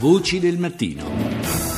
[0.00, 1.69] Voci del mattino.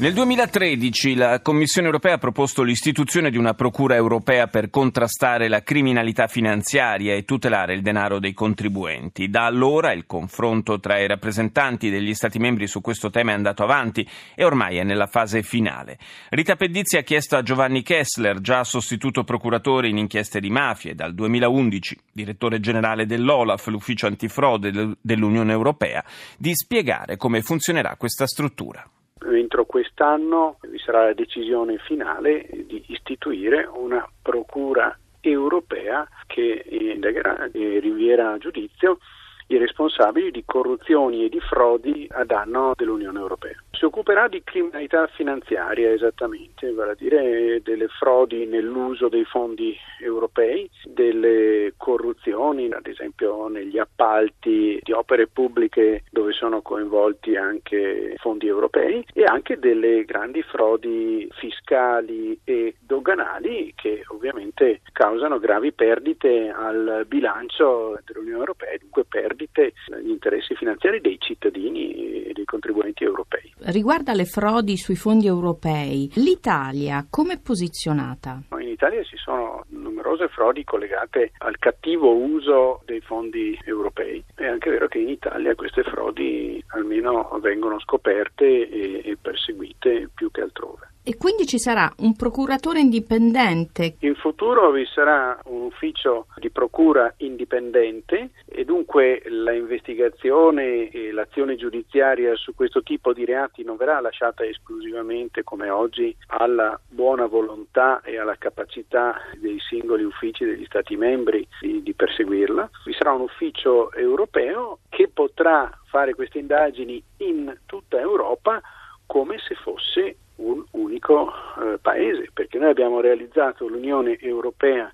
[0.00, 5.64] Nel 2013 la Commissione europea ha proposto l'istituzione di una procura europea per contrastare la
[5.64, 9.28] criminalità finanziaria e tutelare il denaro dei contribuenti.
[9.28, 13.64] Da allora il confronto tra i rappresentanti degli Stati membri su questo tema è andato
[13.64, 15.98] avanti e ormai è nella fase finale.
[16.28, 21.12] Rita Pedizzi ha chiesto a Giovanni Kessler, già sostituto procuratore in inchieste di mafie dal
[21.12, 26.04] 2011, direttore generale dell'OLAF, l'ufficio antifrode dell'Unione europea,
[26.36, 28.88] di spiegare come funzionerà questa struttura
[29.32, 37.78] entro quest'anno vi sarà la decisione finale di istituire una procura europea che indagherà e
[37.80, 38.98] rinvierà a giudizio
[39.48, 43.56] i responsabili di corruzioni e di frodi a danno dell'Unione Europea.
[43.70, 50.68] Si occuperà di criminalità finanziaria esattamente, vale a dire delle frodi nell'uso dei fondi europei,
[50.84, 59.04] delle corruzioni, ad esempio negli appalti di opere pubbliche dove sono coinvolti anche fondi europei
[59.12, 67.98] e anche delle grandi frodi fiscali e doganali che ovviamente causano gravi perdite al bilancio
[68.04, 69.72] dell'Unione Europea e dunque perdite perdite
[70.02, 73.54] gli interessi finanziari dei cittadini e dei contribuenti europei.
[73.58, 78.42] Riguardo alle frodi sui fondi europei, l'Italia come è posizionata?
[78.58, 84.24] In Italia ci sono numerose frodi collegate al cattivo uso dei fondi europei.
[84.34, 90.30] È anche vero che in Italia queste frodi almeno vengono scoperte e, e perseguite più
[90.30, 90.88] che altrove.
[91.08, 93.96] E quindi ci sarà un procuratore indipendente?
[94.00, 101.56] In futuro vi sarà un ufficio di procura indipendente e dunque la investigazione e l'azione
[101.56, 108.00] giudiziaria su questo tipo di reati non verrà lasciata esclusivamente come oggi alla buona volontà
[108.02, 112.70] e alla capacità dei singoli uffici degli Stati membri di, di perseguirla.
[112.84, 118.60] Vi sarà un ufficio europeo che potrà fare queste indagini in tutta Europa
[119.04, 124.92] come se fosse un unico eh, paese, perché noi abbiamo realizzato l'Unione Europea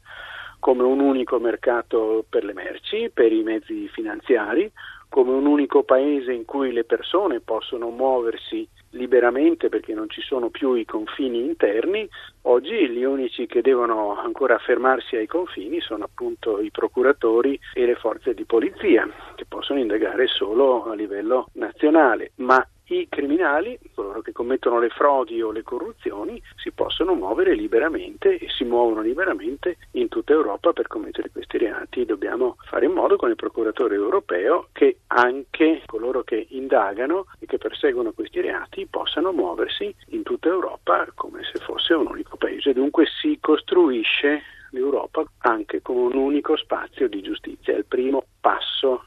[0.59, 4.71] come un unico mercato per le merci, per i mezzi finanziari,
[5.09, 10.49] come un unico paese in cui le persone possono muoversi liberamente perché non ci sono
[10.49, 12.09] più i confini interni,
[12.43, 17.95] oggi gli unici che devono ancora fermarsi ai confini sono appunto i procuratori e le
[17.95, 23.79] forze di polizia che possono indagare solo a livello nazionale, ma i criminali,
[24.15, 29.01] coloro che commettono le frodi o le corruzioni, si possono muovere liberamente e si muovono
[29.01, 32.05] liberamente in tutta Europa per commettere questi reati.
[32.05, 37.59] Dobbiamo fare in modo con il procuratore europeo che anche coloro che indagano e che
[37.59, 42.73] perseguono questi reati possano muoversi in tutta Europa come se fosse un unico paese.
[42.73, 49.05] Dunque si costruisce l'Europa anche come un unico spazio di giustizia, è il primo passo.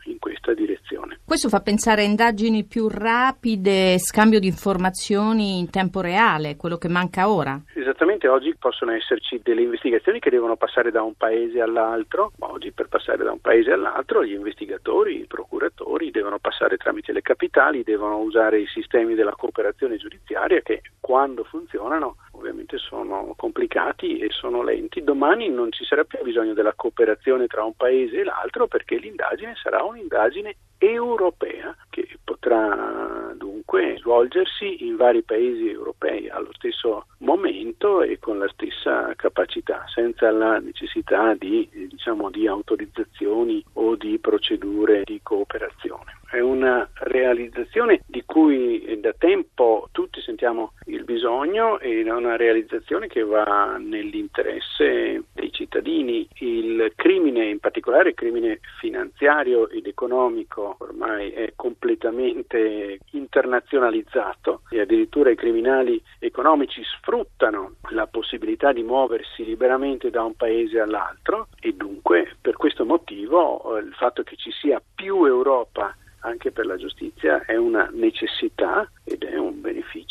[1.27, 6.87] Questo fa pensare a indagini più rapide, scambio di informazioni in tempo reale, quello che
[6.87, 7.61] manca ora.
[7.75, 12.87] Esattamente, oggi possono esserci delle investigazioni che devono passare da un paese all'altro, oggi per
[12.87, 18.19] passare da un paese all'altro gli investigatori, i procuratori devono passare tramite le capitali, devono
[18.19, 22.15] usare i sistemi della cooperazione giudiziaria che quando funzionano
[22.47, 25.03] ovviamente sono complicati e sono lenti.
[25.03, 29.53] Domani non ci sarà più bisogno della cooperazione tra un paese e l'altro perché l'indagine
[29.61, 38.19] sarà un'indagine europea che potrà dunque svolgersi in vari paesi europei allo stesso momento e
[38.19, 45.19] con la stessa capacità, senza la necessità di, diciamo, di autorizzazioni o di procedure di
[45.23, 46.19] cooperazione.
[46.29, 49.87] È una realizzazione di cui da tempo
[50.37, 56.27] sentiamo il bisogno e una realizzazione che va nell'interesse dei cittadini.
[56.35, 65.31] Il crimine, in particolare il crimine finanziario ed economico, ormai è completamente internazionalizzato e addirittura
[65.31, 72.35] i criminali economici sfruttano la possibilità di muoversi liberamente da un paese all'altro e dunque
[72.39, 75.95] per questo motivo eh, il fatto che ci sia più Europa
[76.27, 78.89] anche per la giustizia è una necessità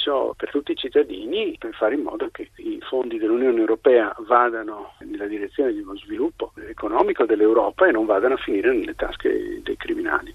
[0.07, 4.93] beneficio per tutti i cittadini per fare in modo che i fondi dell'Unione Europea vadano
[5.01, 9.77] nella direzione di uno sviluppo economico dell'Europa e non vadano a finire nelle tasche dei
[9.77, 10.35] criminali.